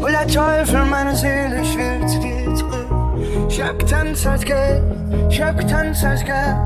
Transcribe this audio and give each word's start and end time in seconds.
Und 0.00 0.12
der 0.12 0.26
Teufel 0.26 0.84
meine 0.86 1.14
Seele 1.14 1.60
ich 1.60 1.72
schwillt, 1.72 2.20
geht 2.22 2.56
zurück. 2.56 2.86
Ich 3.48 3.62
hab 3.62 3.78
getanzt 3.78 4.26
als 4.26 4.42
Geld, 4.42 4.82
ich 5.28 5.42
hab 5.42 5.58
getanzt 5.58 6.04
als 6.04 6.24
Geld, 6.24 6.56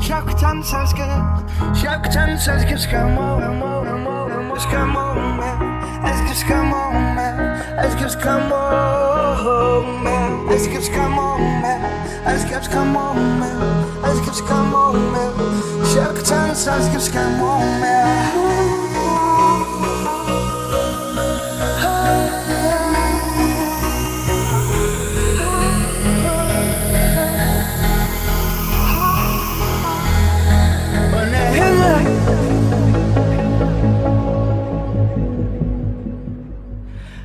ich 0.00 0.12
hab 0.12 0.26
getanzt 0.26 0.74
als 0.74 0.94
Geld, 0.94 1.08
ich 1.74 1.88
hab 1.88 2.02
getanzt 2.02 2.48
als 2.48 2.66
Geld. 2.66 2.90
Kein 2.90 3.14
Morgen, 3.14 3.58
Morgen, 3.58 4.02
Morgen, 4.02 4.52
es 4.54 4.62
gibt 4.62 4.74
kein 4.74 4.88
Morgen 4.88 5.36
mehr. 5.36 5.72
Es 6.04 6.20
gibt's 6.26 6.46
kein 6.46 6.68
Morgen 6.68 7.14
mehr, 7.14 7.56
es 7.78 7.96
gibt's 7.96 8.18
kein 8.18 8.48
Morgen 8.48 10.02
mehr, 10.02 10.54
es 10.54 10.68
gibt's 10.68 10.90
kein 10.90 11.10
Morgen 11.10 11.60
mehr, 11.60 11.80
es 12.26 12.44
gibt 12.48 12.70
kein 12.70 12.92
Morgen 12.92 13.38
mehr, 13.38 14.10
es 14.12 14.22
gibt 14.22 14.48
kein 14.48 14.70
Morgen 14.70 15.12
mehr. 15.12 15.32
Ich 15.84 15.98
hab 15.98 16.14
getanzt, 16.14 16.68
als 16.68 16.90
gibt's 16.90 17.12
kein 17.12 17.38
Morgen 17.38 17.80
mehr. 17.80 18.81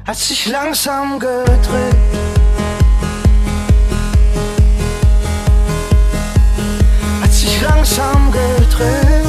hat 0.08 0.16
sich 0.16 0.48
langsam 0.48 1.20
gedreht. 1.20 1.96
Hat 7.22 7.34
sich 7.34 7.62
langsam 7.62 8.32
gedreht. 8.32 9.26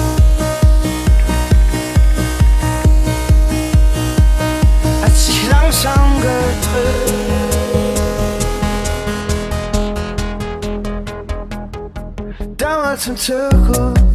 Hat 5.02 5.16
sich 5.16 5.48
langsam 5.50 6.20
gedreht. 6.20 7.19
Damals 12.56 13.08
im 13.08 13.16
Zirkus. 13.16 14.07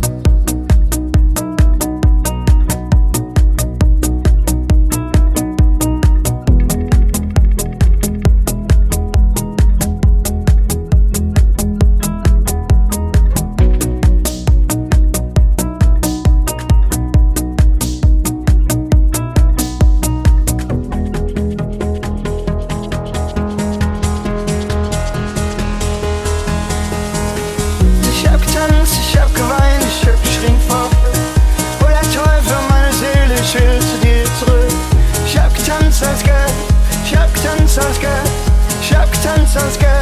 sunscreen 39.54 39.93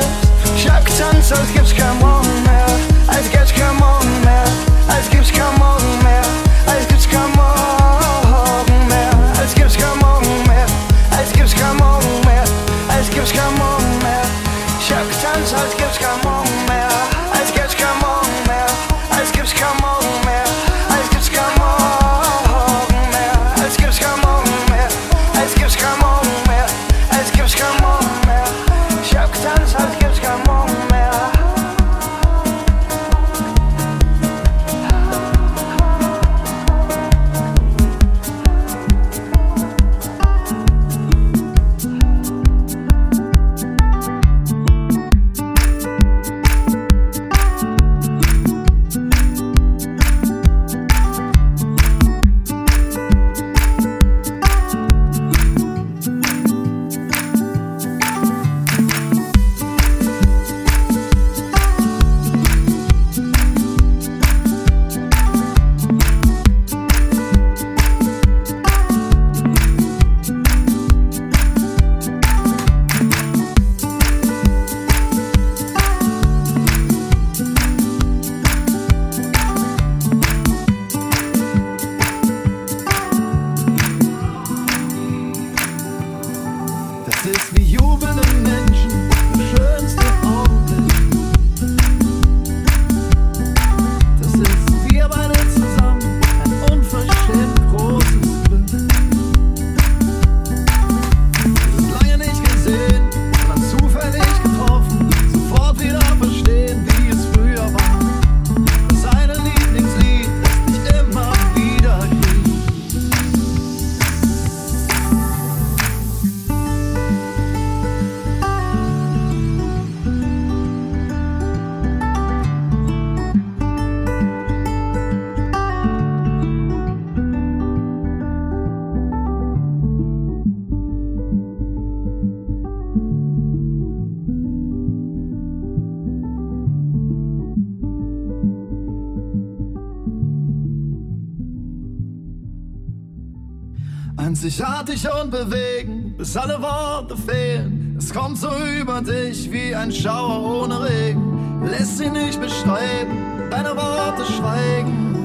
Einzigartig 144.91 145.23
und 145.23 145.31
bewegen, 145.31 146.13
bis 146.17 146.35
alle 146.35 146.61
Worte 146.61 147.15
fehlen. 147.15 147.95
Es 147.97 148.13
kommt 148.13 148.37
so 148.37 148.49
über 148.79 149.01
dich 149.01 149.49
wie 149.49 149.73
ein 149.73 149.91
Schauer 149.91 150.63
ohne 150.63 150.83
Regen. 150.83 151.63
Lässt 151.65 151.97
sie 151.97 152.09
nicht 152.09 152.41
beschreiben, 152.41 153.49
deine 153.49 153.69
Worte 153.69 154.25
schweigen. 154.25 155.15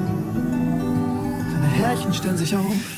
Deine 1.52 1.66
Härchen 1.66 2.14
stellen 2.14 2.36
sich 2.36 2.54
auf. 2.54 2.95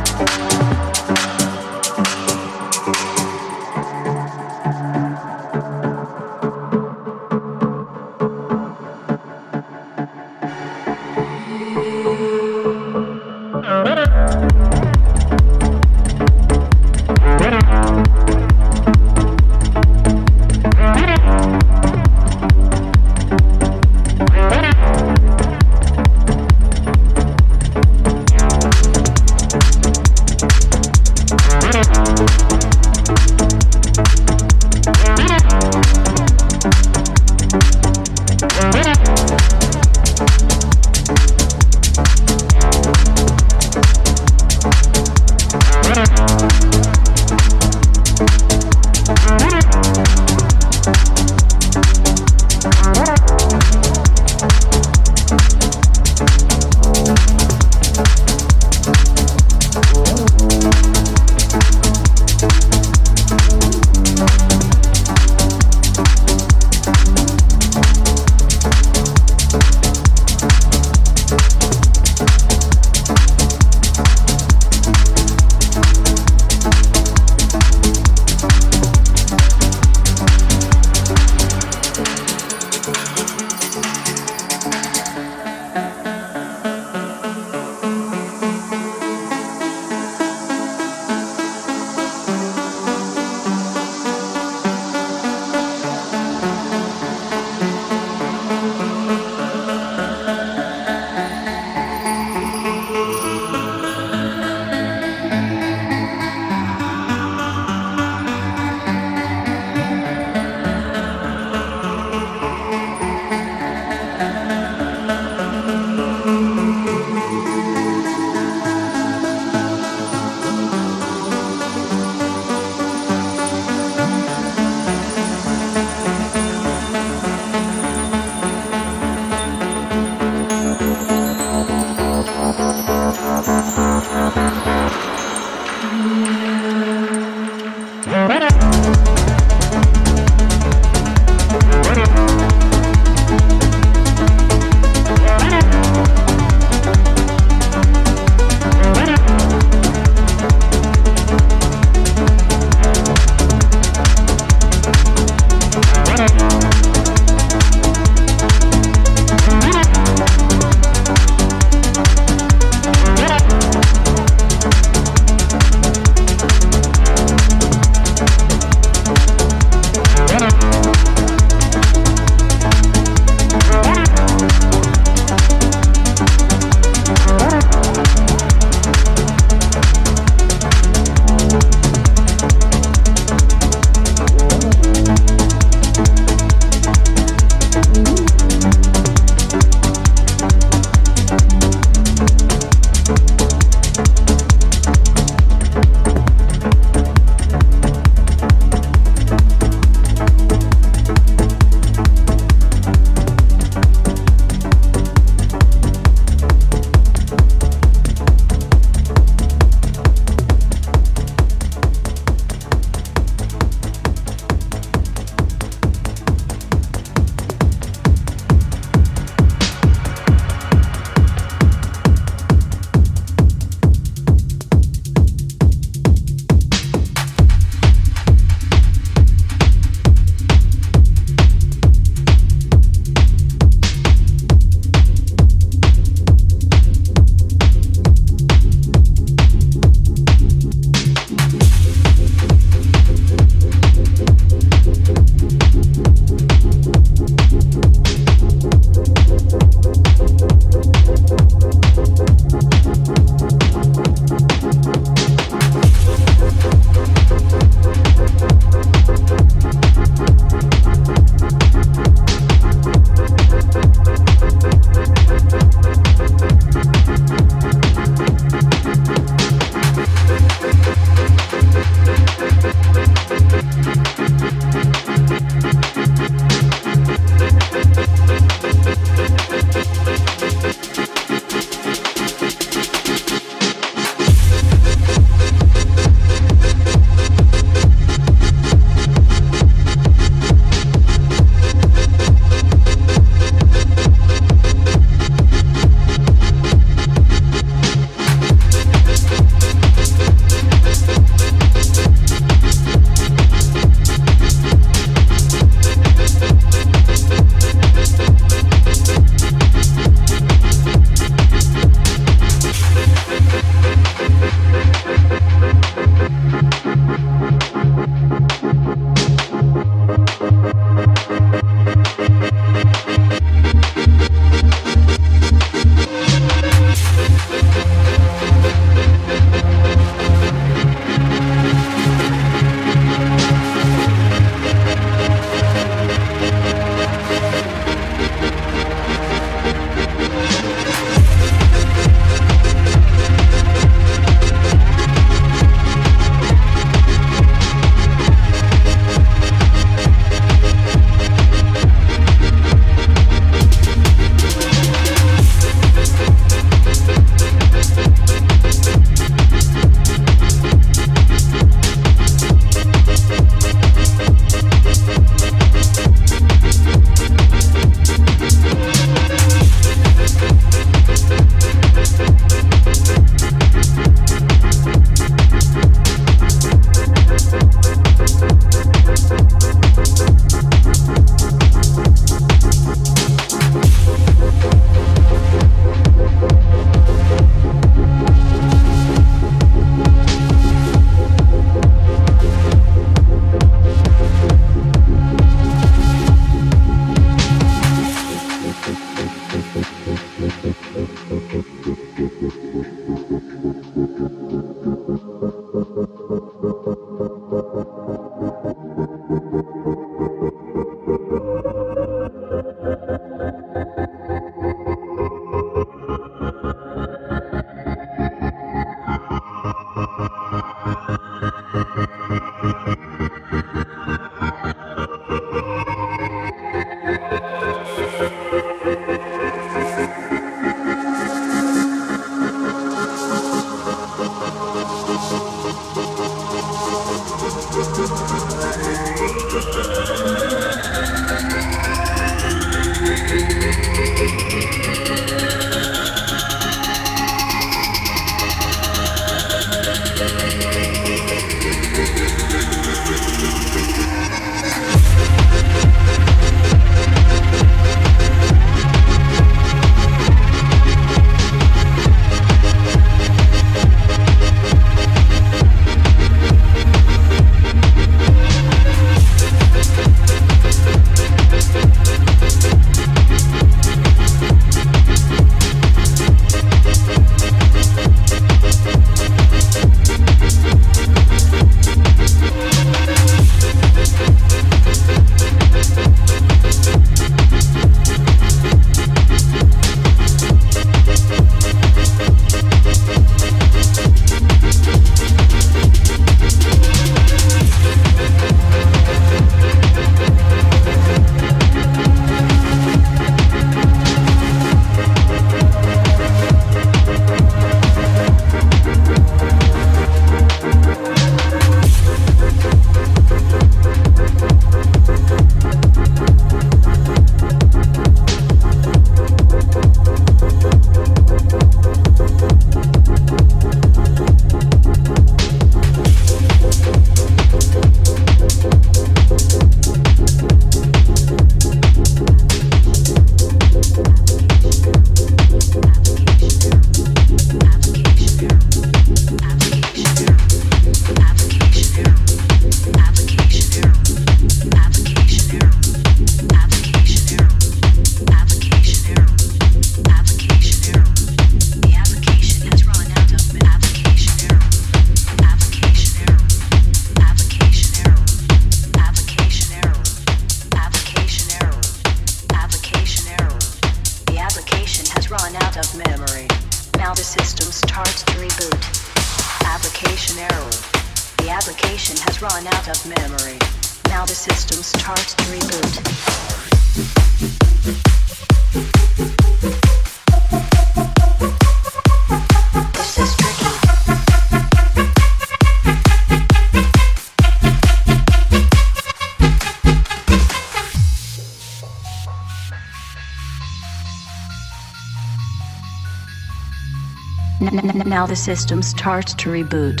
The 598.34 598.40
system 598.40 598.82
starts 598.82 599.32
to 599.32 599.48
reboot. 599.48 600.00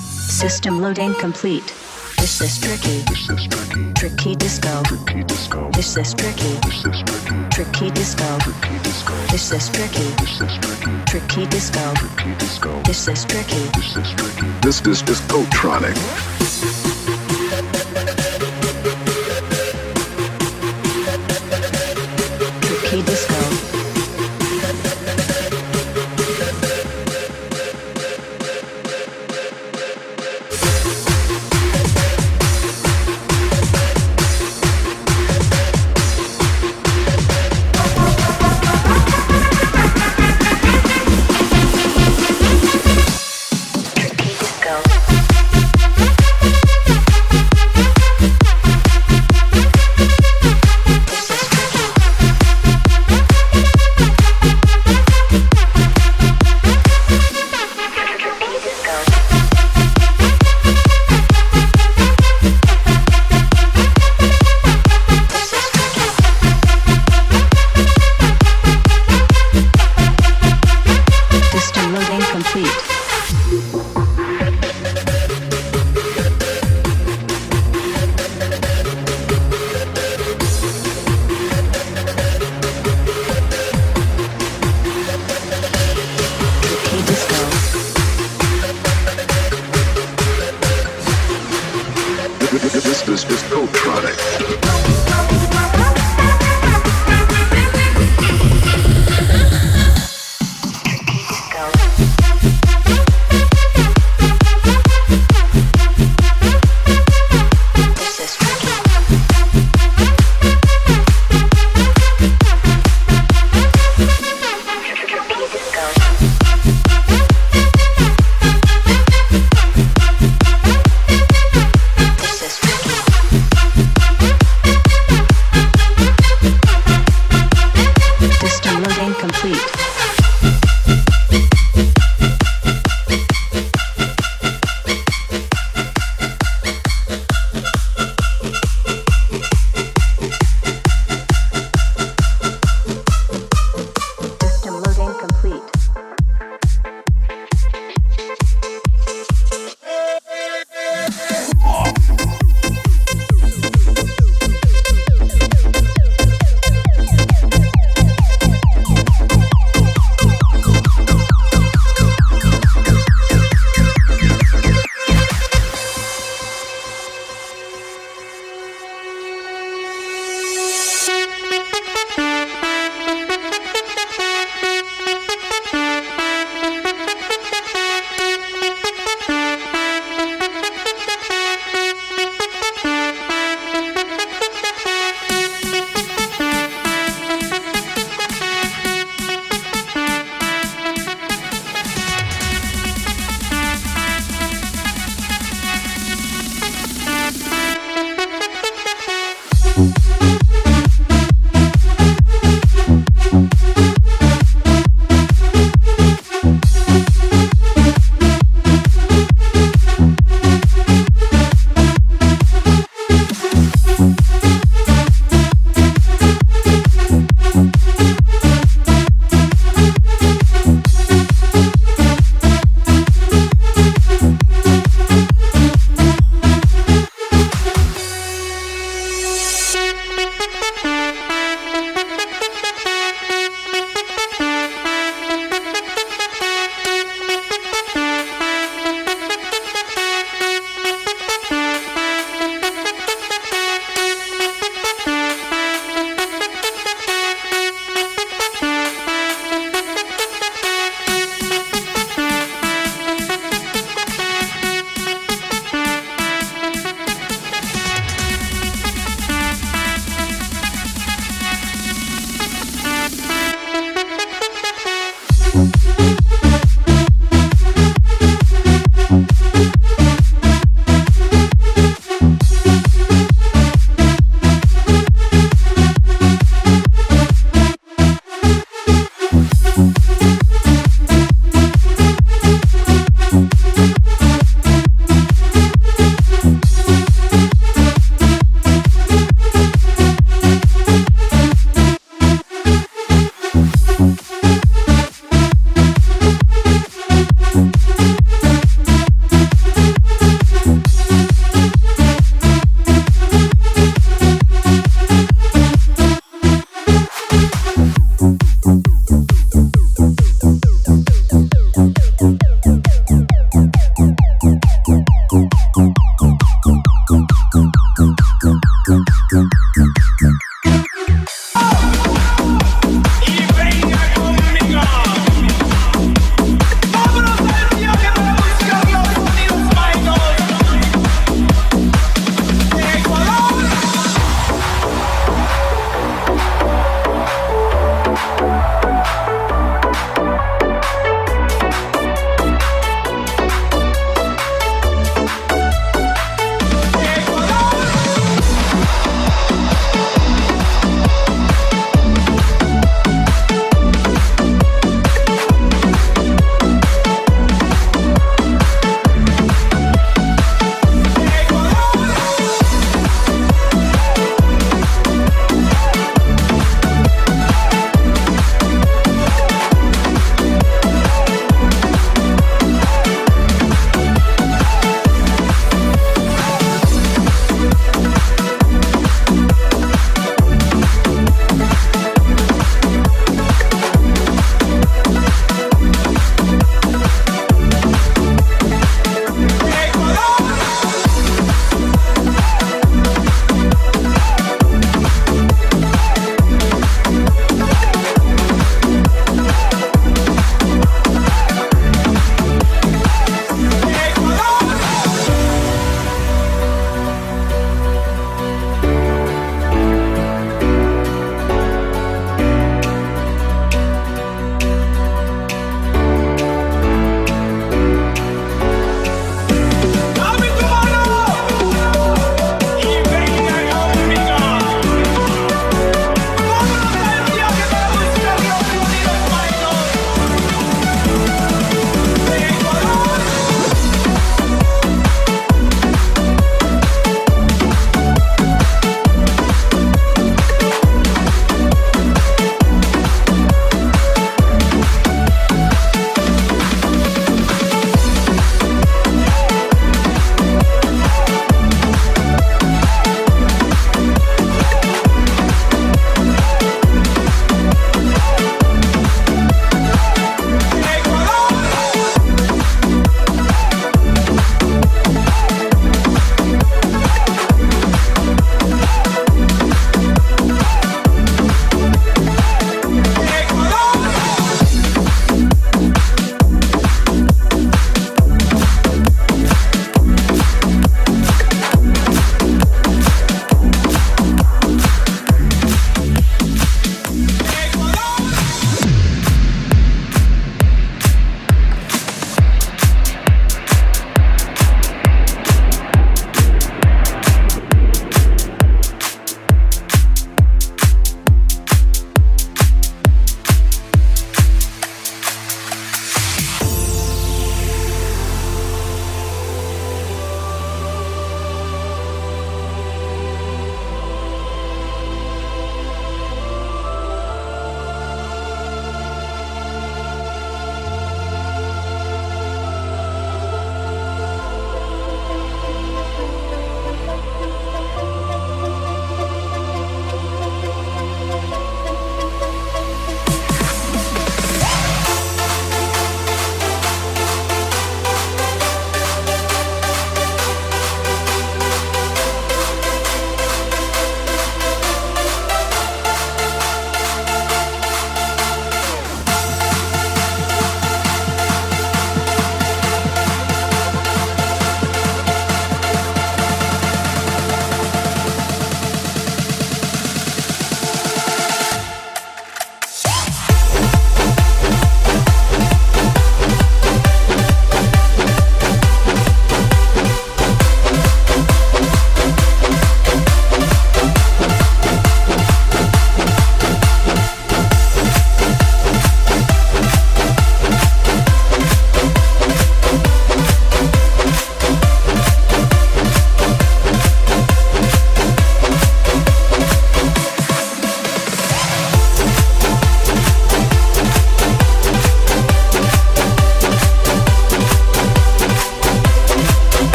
System 0.00 0.80
loading 0.80 1.12
complete. 1.16 1.74
This 2.16 2.40
is 2.40 2.58
tricky. 2.58 3.00
This 3.10 3.28
is 3.28 3.46
tricky. 3.46 3.92
Tricky 3.92 4.34
disco. 4.34 4.82
Tricky 4.84 5.24
disco. 5.24 5.70
This 5.72 5.94
is 5.98 6.14
tricky. 6.14 6.54
This 6.64 6.86
is 6.86 7.02
tricky. 7.02 7.36
Tricky 7.50 7.90
disco. 7.90 8.38
Tricky 8.38 8.78
disco. 8.82 9.12
This 9.30 9.52
is 9.52 9.68
tricky. 9.68 10.08
This 10.20 10.40
is 10.40 10.56
tricky. 10.56 11.04
Tricky 11.04 11.46
disco. 11.46 11.84
Tricky 11.96 12.34
disco. 12.38 12.80
This 12.84 13.06
is 13.06 13.24
tricky. 13.26 13.62
This 13.76 13.94
is 13.94 14.10
tricky. 14.16 14.48
This 14.62 14.80
is 14.86 15.02
discotronic. 15.02 15.96
Tricky 22.62 23.02
disco. 23.02 23.45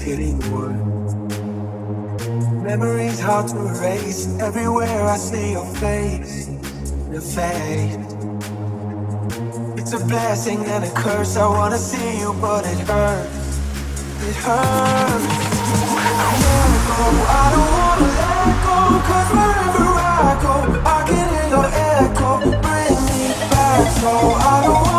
feeling 0.00 0.38
warm. 0.50 0.80
Memories 2.62 3.20
hard 3.20 3.48
to 3.48 3.56
erase. 3.68 4.38
Everywhere 4.40 5.04
I 5.04 5.16
see 5.16 5.52
your 5.52 5.66
face, 5.76 6.46
the 7.10 7.20
fade. 7.20 8.00
It's 9.78 9.92
a 9.92 9.98
blessing 10.06 10.64
and 10.64 10.84
a 10.84 10.90
curse. 10.92 11.36
I 11.36 11.46
wanna 11.46 11.78
see 11.78 12.18
you, 12.20 12.32
but 12.40 12.64
it 12.66 12.80
hurts. 12.88 13.58
It 14.28 14.36
hurts. 14.46 15.26
I 16.24 16.30
never 16.44 16.80
go. 16.88 17.00
I 17.40 17.46
don't 17.54 17.72
wanna 17.80 18.08
let 18.20 18.52
go. 18.66 18.78
Cause 19.08 19.30
wherever 19.36 19.90
I 20.00 20.32
go, 20.44 20.54
I 20.94 20.98
can 21.08 21.26
hear 21.32 21.48
your 21.54 21.68
echo. 21.92 22.30
Bring 22.64 22.96
me 23.10 23.24
back. 23.52 23.82
So 24.00 24.10
I 24.10 24.62
don't 24.64 24.89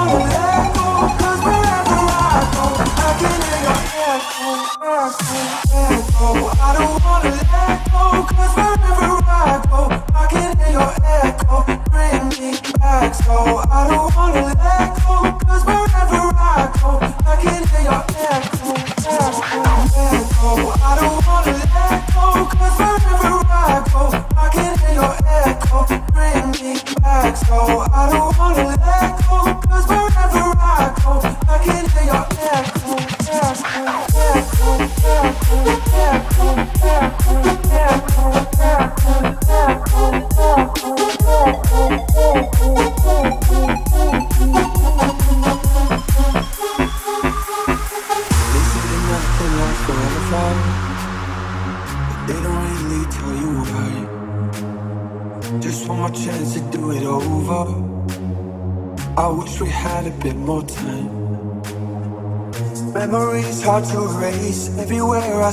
I 5.14 6.74
don't 6.78 7.04
wanna 7.04 7.32
let 7.32 7.92
go. 7.92 8.41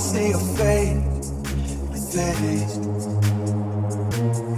see 0.09 0.31
your 0.31 0.41
face, 0.57 1.31
your 1.93 2.33
face. 2.41 2.79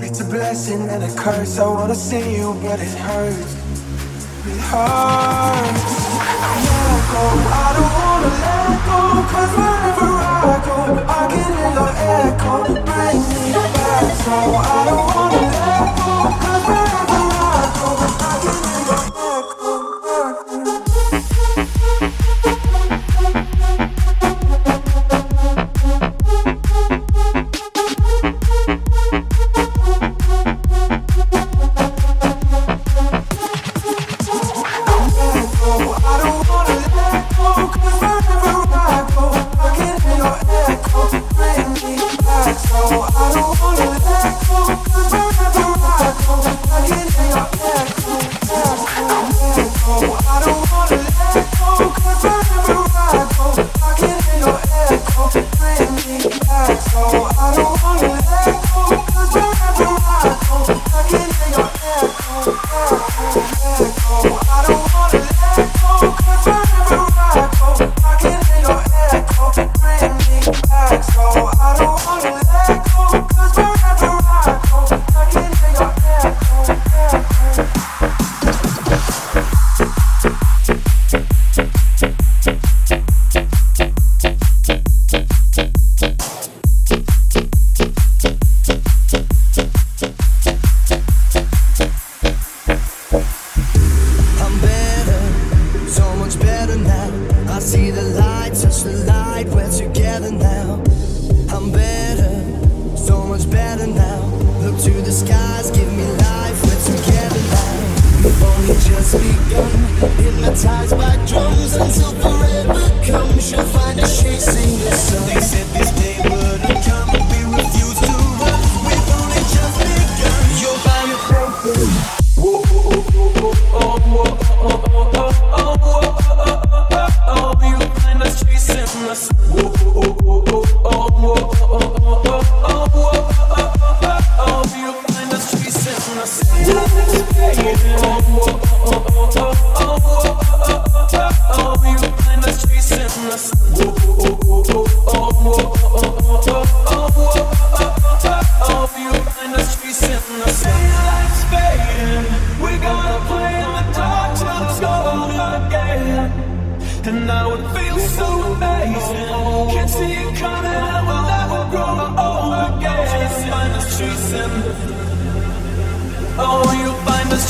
It's 0.06 0.20
a 0.20 0.24
blessing 0.24 0.82
and 0.88 1.02
a 1.02 1.12
curse. 1.16 1.58
I 1.58 1.66
wanna 1.66 1.94
see 1.94 2.36
you, 2.36 2.54
but 2.62 2.78
it 2.78 2.96
hurts. 3.06 3.54
It 4.52 4.60
hurts. 4.70 5.96
I 6.22 6.54
let 6.66 7.02
go. 7.12 7.24
I 7.62 7.68
don't 7.76 7.92
wanna 7.98 8.30
let 8.44 8.78
go. 8.86 8.98
Cause 9.32 9.52
wherever 9.58 10.12
I 10.22 10.52
go, 10.66 10.76
I 11.08 11.22
can 11.30 11.48
hear 11.58 11.72
your 11.78 11.92
echo. 12.14 12.54
Bring 12.88 13.18
me 13.30 13.42
back. 13.74 14.06
So 14.24 14.34
I 14.34 14.80
don't 14.88 15.06
wanna 15.14 15.42
let 15.54 16.44
go. 16.44 16.49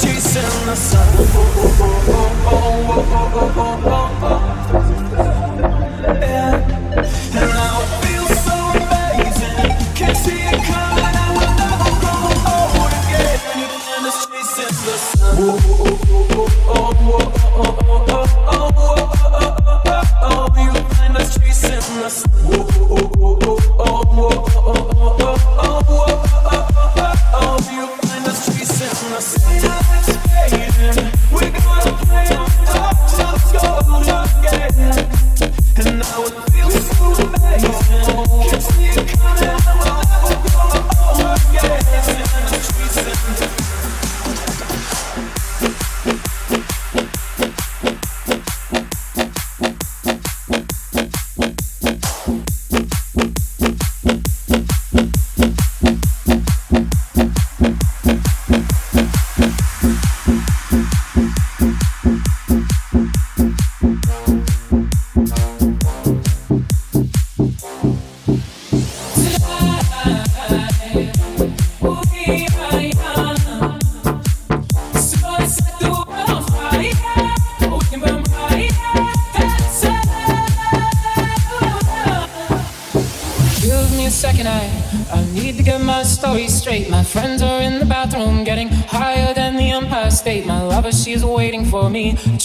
chasing 0.03 0.43
the 0.67 0.75
sun. 0.75 1.07
And 7.33 7.49
now 7.55 7.79
it 8.03 8.27
so 8.45 8.57
amazing. 8.81 9.55
Can't 9.95 10.17
see 10.17 10.41
it 10.43 10.65
coming, 10.65 11.05
I 11.05 11.07
will 11.37 11.55
never 11.63 11.91
grow 12.01 12.53
old 12.53 12.93
again. 12.99 13.39
And 13.97 14.05
chasing 14.27 14.75
the 14.87 14.97
sun. 14.99 15.35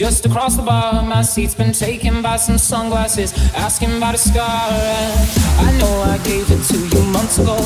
Just 0.06 0.24
across 0.28 0.56
the 0.56 0.62
bar, 0.62 1.01
my 1.01 1.24
seat's 1.24 1.56
been 1.56 1.74
taken 1.74 2.22
by 2.22 2.36
some 2.38 2.60
sunglasses, 2.60 3.34
asking 3.56 3.97
about 3.97 4.14
a 4.14 4.20
scar. 4.20 4.70
And 4.70 5.68
I 5.68 5.78
know 5.80 6.01
I 6.03 6.20
gave 6.20 6.45
it 6.51 6.62
to 6.62 6.78
you 6.78 7.03
months 7.12 7.39
ago. 7.39 7.58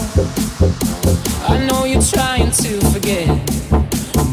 I 1.49 1.57
know 1.67 1.83
you're 1.83 2.01
trying 2.01 2.49
to 2.51 2.79
forget. 2.93 3.27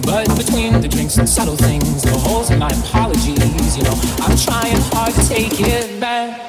But 0.06 0.28
between 0.36 0.80
the 0.80 0.86
drinks 0.88 1.16
and 1.16 1.28
subtle 1.28 1.56
things, 1.56 2.02
the 2.02 2.16
holes 2.16 2.52
in 2.52 2.60
my 2.60 2.68
apologies, 2.68 3.76
you 3.76 3.82
know, 3.82 3.98
I'm 4.20 4.38
trying 4.38 4.76
hard 4.94 5.12
to 5.12 5.28
take 5.28 5.60
it 5.60 5.98
back. 5.98 6.46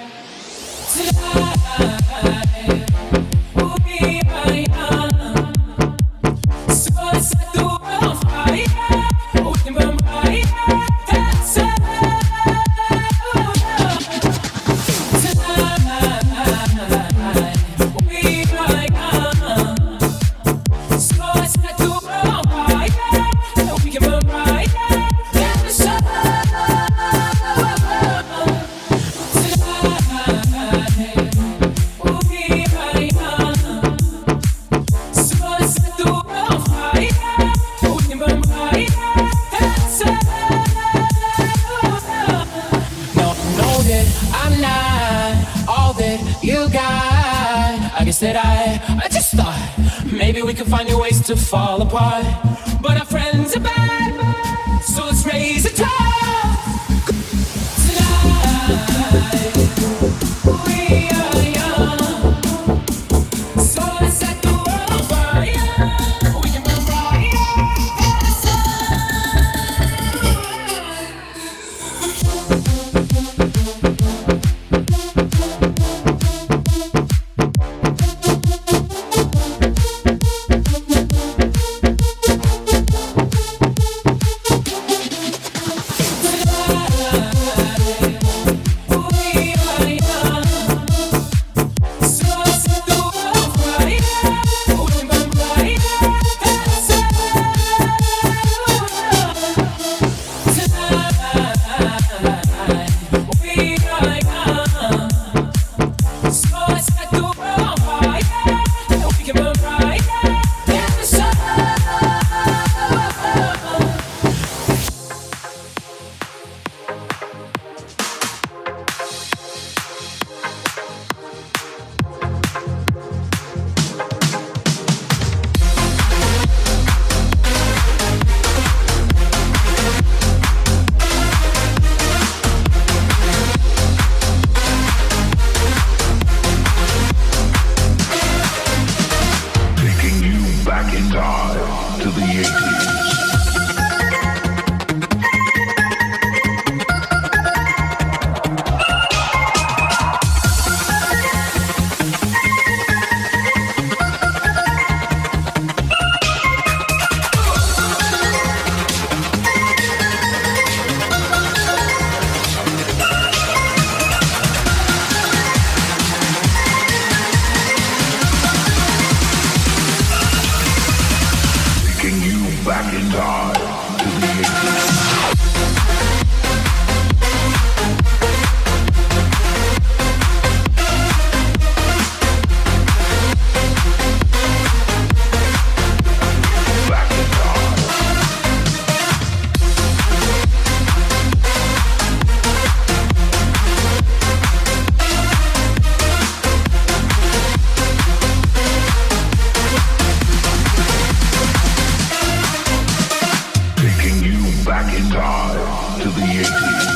to 205.47 206.09
the 206.09 206.21
80s. 206.21 206.86